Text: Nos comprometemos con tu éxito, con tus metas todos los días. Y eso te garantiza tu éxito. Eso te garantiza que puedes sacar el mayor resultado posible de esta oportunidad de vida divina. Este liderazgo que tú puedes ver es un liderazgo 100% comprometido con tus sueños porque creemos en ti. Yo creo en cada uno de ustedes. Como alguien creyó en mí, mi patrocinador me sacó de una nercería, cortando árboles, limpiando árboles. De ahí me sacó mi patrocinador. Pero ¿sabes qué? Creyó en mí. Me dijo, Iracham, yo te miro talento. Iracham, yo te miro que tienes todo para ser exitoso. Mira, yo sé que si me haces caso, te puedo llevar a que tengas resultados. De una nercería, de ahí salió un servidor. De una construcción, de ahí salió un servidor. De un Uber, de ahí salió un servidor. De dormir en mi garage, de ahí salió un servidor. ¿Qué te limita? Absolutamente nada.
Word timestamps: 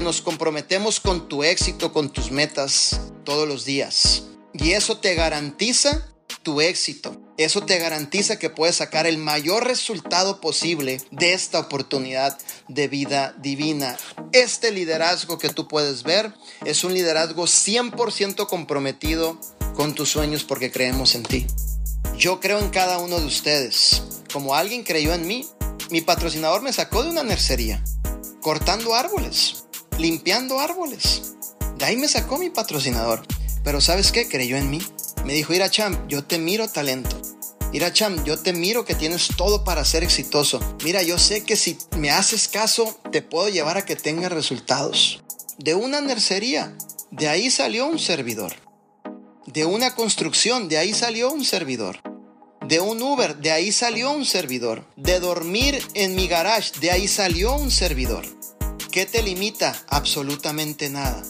Nos 0.00 0.22
comprometemos 0.22 1.00
con 1.00 1.28
tu 1.28 1.42
éxito, 1.42 1.92
con 1.92 2.10
tus 2.10 2.30
metas 2.30 3.00
todos 3.24 3.48
los 3.48 3.64
días. 3.64 4.24
Y 4.52 4.72
eso 4.72 4.98
te 4.98 5.14
garantiza 5.14 6.08
tu 6.42 6.60
éxito. 6.60 7.20
Eso 7.36 7.62
te 7.62 7.78
garantiza 7.78 8.38
que 8.38 8.50
puedes 8.50 8.76
sacar 8.76 9.06
el 9.06 9.18
mayor 9.18 9.66
resultado 9.66 10.40
posible 10.40 11.00
de 11.10 11.32
esta 11.32 11.60
oportunidad 11.60 12.38
de 12.68 12.88
vida 12.88 13.34
divina. 13.38 13.96
Este 14.32 14.70
liderazgo 14.70 15.38
que 15.38 15.50
tú 15.50 15.68
puedes 15.68 16.04
ver 16.04 16.32
es 16.64 16.84
un 16.84 16.94
liderazgo 16.94 17.44
100% 17.44 18.46
comprometido 18.46 19.38
con 19.74 19.94
tus 19.94 20.10
sueños 20.10 20.44
porque 20.44 20.72
creemos 20.72 21.14
en 21.14 21.22
ti. 21.24 21.46
Yo 22.16 22.40
creo 22.40 22.58
en 22.60 22.70
cada 22.70 22.98
uno 22.98 23.20
de 23.20 23.26
ustedes. 23.26 24.02
Como 24.32 24.54
alguien 24.54 24.82
creyó 24.82 25.14
en 25.14 25.26
mí, 25.26 25.46
mi 25.90 26.00
patrocinador 26.00 26.62
me 26.62 26.72
sacó 26.72 27.02
de 27.02 27.10
una 27.10 27.22
nercería, 27.22 27.82
cortando 28.40 28.94
árboles, 28.94 29.57
limpiando 29.98 30.60
árboles. 30.60 31.34
De 31.76 31.84
ahí 31.84 31.96
me 31.96 32.08
sacó 32.08 32.38
mi 32.38 32.50
patrocinador. 32.50 33.26
Pero 33.64 33.80
¿sabes 33.80 34.12
qué? 34.12 34.28
Creyó 34.28 34.56
en 34.56 34.70
mí. 34.70 34.80
Me 35.24 35.34
dijo, 35.34 35.52
Iracham, 35.52 36.08
yo 36.08 36.24
te 36.24 36.38
miro 36.38 36.68
talento. 36.68 37.20
Iracham, 37.72 38.24
yo 38.24 38.38
te 38.38 38.54
miro 38.54 38.84
que 38.84 38.94
tienes 38.94 39.28
todo 39.36 39.64
para 39.64 39.84
ser 39.84 40.02
exitoso. 40.02 40.60
Mira, 40.84 41.02
yo 41.02 41.18
sé 41.18 41.44
que 41.44 41.56
si 41.56 41.76
me 41.98 42.10
haces 42.10 42.48
caso, 42.48 42.98
te 43.10 43.20
puedo 43.20 43.48
llevar 43.50 43.76
a 43.76 43.84
que 43.84 43.96
tengas 43.96 44.32
resultados. 44.32 45.22
De 45.58 45.74
una 45.74 46.00
nercería, 46.00 46.74
de 47.10 47.28
ahí 47.28 47.50
salió 47.50 47.86
un 47.86 47.98
servidor. 47.98 48.54
De 49.46 49.66
una 49.66 49.94
construcción, 49.94 50.68
de 50.68 50.78
ahí 50.78 50.94
salió 50.94 51.30
un 51.30 51.44
servidor. 51.44 52.00
De 52.66 52.80
un 52.80 53.02
Uber, 53.02 53.36
de 53.36 53.50
ahí 53.50 53.72
salió 53.72 54.12
un 54.12 54.24
servidor. 54.24 54.84
De 54.96 55.20
dormir 55.20 55.82
en 55.94 56.14
mi 56.14 56.26
garage, 56.26 56.78
de 56.80 56.90
ahí 56.90 57.08
salió 57.08 57.54
un 57.56 57.70
servidor. 57.70 58.24
¿Qué 58.98 59.06
te 59.06 59.22
limita? 59.22 59.80
Absolutamente 59.90 60.90
nada. 60.90 61.22